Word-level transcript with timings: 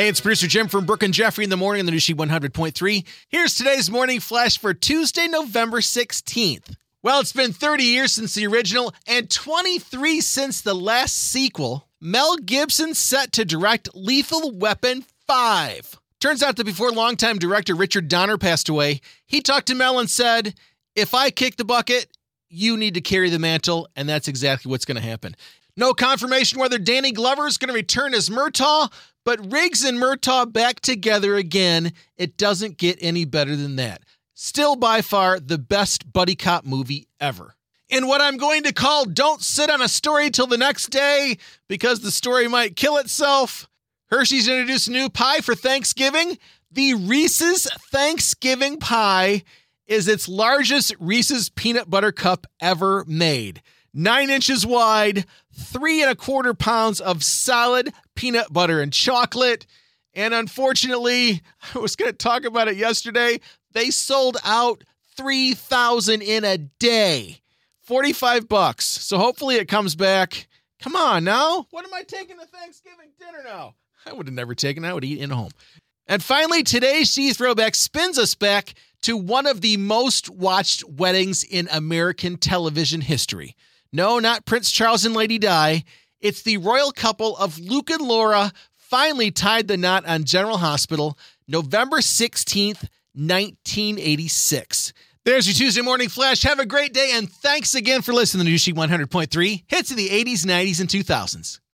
Hey, 0.00 0.08
it's 0.08 0.22
producer 0.22 0.46
Jim 0.46 0.68
from 0.68 0.86
Brooke 0.86 1.02
and 1.02 1.12
Jeffrey 1.12 1.44
in 1.44 1.50
the 1.50 1.58
morning 1.58 1.80
on 1.80 1.84
the 1.84 1.92
new 1.92 1.98
She 1.98 2.14
100.3. 2.14 3.06
Here's 3.28 3.54
today's 3.54 3.90
morning 3.90 4.18
flash 4.18 4.56
for 4.56 4.72
Tuesday, 4.72 5.28
November 5.28 5.80
16th. 5.80 6.74
Well, 7.02 7.20
it's 7.20 7.34
been 7.34 7.52
30 7.52 7.84
years 7.84 8.10
since 8.10 8.32
the 8.32 8.46
original 8.46 8.94
and 9.06 9.30
23 9.30 10.22
since 10.22 10.62
the 10.62 10.72
last 10.72 11.14
sequel. 11.14 11.86
Mel 12.00 12.36
Gibson 12.36 12.94
set 12.94 13.32
to 13.32 13.44
direct 13.44 13.94
Lethal 13.94 14.52
Weapon 14.52 15.04
5. 15.26 16.00
Turns 16.18 16.42
out 16.42 16.56
that 16.56 16.64
before 16.64 16.92
longtime 16.92 17.38
director 17.38 17.74
Richard 17.74 18.08
Donner 18.08 18.38
passed 18.38 18.70
away, 18.70 19.02
he 19.26 19.42
talked 19.42 19.66
to 19.66 19.74
Mel 19.74 19.98
and 19.98 20.08
said, 20.08 20.54
If 20.96 21.12
I 21.12 21.28
kick 21.28 21.56
the 21.56 21.64
bucket, 21.66 22.06
you 22.48 22.78
need 22.78 22.94
to 22.94 23.02
carry 23.02 23.28
the 23.28 23.38
mantle, 23.38 23.86
and 23.94 24.08
that's 24.08 24.28
exactly 24.28 24.70
what's 24.70 24.86
going 24.86 24.96
to 24.96 25.06
happen. 25.06 25.36
No 25.76 25.94
confirmation 25.94 26.58
whether 26.58 26.78
Danny 26.78 27.12
Glover 27.12 27.46
is 27.46 27.56
going 27.56 27.68
to 27.68 27.74
return 27.74 28.12
as 28.12 28.28
Murtaugh, 28.28 28.92
but 29.24 29.52
Riggs 29.52 29.84
and 29.84 29.98
Murtaugh 29.98 30.52
back 30.52 30.80
together 30.80 31.36
again. 31.36 31.92
It 32.16 32.36
doesn't 32.36 32.78
get 32.78 32.98
any 33.00 33.24
better 33.24 33.56
than 33.56 33.76
that. 33.76 34.02
Still 34.34 34.76
by 34.76 35.02
far 35.02 35.38
the 35.38 35.58
best 35.58 36.12
buddy 36.12 36.34
cop 36.34 36.64
movie 36.64 37.08
ever. 37.20 37.56
In 37.88 38.06
what 38.06 38.20
I'm 38.20 38.36
going 38.36 38.62
to 38.62 38.72
call 38.72 39.04
Don't 39.04 39.42
Sit 39.42 39.68
on 39.68 39.82
a 39.82 39.88
Story 39.88 40.30
Till 40.30 40.46
the 40.46 40.56
Next 40.56 40.90
Day 40.90 41.38
because 41.68 42.00
the 42.00 42.12
story 42.12 42.46
might 42.48 42.76
kill 42.76 42.96
itself, 42.96 43.68
Hershey's 44.10 44.48
introduced 44.48 44.88
a 44.88 44.92
new 44.92 45.10
pie 45.10 45.40
for 45.40 45.54
Thanksgiving. 45.54 46.38
The 46.70 46.94
Reese's 46.94 47.68
Thanksgiving 47.90 48.78
Pie 48.78 49.42
is 49.86 50.06
its 50.06 50.28
largest 50.28 50.94
Reese's 51.00 51.48
peanut 51.48 51.90
butter 51.90 52.12
cup 52.12 52.46
ever 52.60 53.04
made. 53.06 53.60
Nine 53.92 54.30
inches 54.30 54.64
wide, 54.64 55.24
three 55.52 56.02
and 56.02 56.10
a 56.10 56.14
quarter 56.14 56.54
pounds 56.54 57.00
of 57.00 57.24
solid 57.24 57.92
peanut 58.14 58.52
butter 58.52 58.80
and 58.80 58.92
chocolate. 58.92 59.66
And 60.14 60.32
unfortunately, 60.32 61.42
I 61.74 61.78
was 61.78 61.96
going 61.96 62.10
to 62.10 62.16
talk 62.16 62.44
about 62.44 62.68
it 62.68 62.76
yesterday. 62.76 63.40
They 63.72 63.90
sold 63.90 64.36
out 64.44 64.84
3,000 65.16 66.22
in 66.22 66.44
a 66.44 66.58
day. 66.58 67.40
45 67.82 68.48
bucks. 68.48 68.84
So 68.84 69.18
hopefully 69.18 69.56
it 69.56 69.66
comes 69.66 69.96
back. 69.96 70.48
Come 70.80 70.94
on 70.94 71.24
now. 71.24 71.66
What 71.70 71.84
am 71.84 71.92
I 71.92 72.02
taking 72.04 72.38
to 72.38 72.46
Thanksgiving 72.46 73.10
dinner 73.18 73.42
now? 73.44 73.74
I 74.06 74.12
would 74.12 74.26
have 74.26 74.34
never 74.34 74.54
taken. 74.54 74.84
I 74.84 74.94
would 74.94 75.04
eat 75.04 75.20
in 75.20 75.30
home. 75.30 75.50
And 76.06 76.22
finally, 76.22 76.62
today's 76.62 77.12
She 77.12 77.32
Throwback 77.32 77.74
spins 77.74 78.18
us 78.18 78.34
back 78.34 78.74
to 79.02 79.16
one 79.16 79.46
of 79.46 79.60
the 79.60 79.76
most 79.76 80.30
watched 80.30 80.88
weddings 80.88 81.44
in 81.44 81.68
American 81.70 82.36
television 82.36 83.00
history. 83.00 83.56
No, 83.92 84.20
not 84.20 84.44
Prince 84.46 84.70
Charles 84.70 85.04
and 85.04 85.14
Lady 85.14 85.38
Di. 85.38 85.84
It's 86.20 86.42
the 86.42 86.58
royal 86.58 86.92
couple 86.92 87.36
of 87.36 87.58
Luke 87.58 87.90
and 87.90 88.00
Laura 88.02 88.52
finally 88.76 89.30
tied 89.30 89.66
the 89.66 89.76
knot 89.76 90.06
on 90.06 90.24
General 90.24 90.58
Hospital 90.58 91.18
November 91.48 91.98
16th, 91.98 92.88
1986. 93.14 94.92
There's 95.24 95.46
your 95.46 95.54
Tuesday 95.54 95.82
morning 95.82 96.08
flash. 96.08 96.42
Have 96.42 96.60
a 96.60 96.66
great 96.66 96.94
day, 96.94 97.10
and 97.14 97.30
thanks 97.30 97.74
again 97.74 98.02
for 98.02 98.12
listening 98.12 98.44
to 98.44 98.50
New 98.50 98.58
She 98.58 98.72
100.3 98.72 99.64
hits 99.66 99.90
of 99.90 99.96
the 99.96 100.08
80s, 100.08 100.44
90s, 100.46 100.80
and 100.80 100.88
2000s. 100.88 101.58